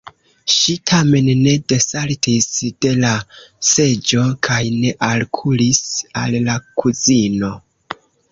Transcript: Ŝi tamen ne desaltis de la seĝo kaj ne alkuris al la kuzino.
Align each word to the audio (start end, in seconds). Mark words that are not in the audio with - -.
Ŝi 0.51 0.73
tamen 0.91 1.27
ne 1.41 1.51
desaltis 1.73 2.47
de 2.85 2.93
la 3.03 3.11
seĝo 3.73 4.25
kaj 4.49 4.59
ne 4.79 4.95
alkuris 5.11 5.83
al 6.25 6.39
la 6.49 6.57
kuzino. 6.83 7.55